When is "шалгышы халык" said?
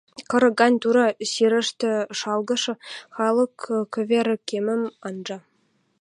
2.19-3.55